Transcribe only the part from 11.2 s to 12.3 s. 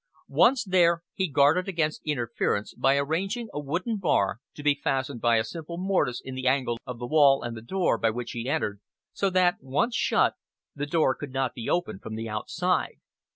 not be opened from the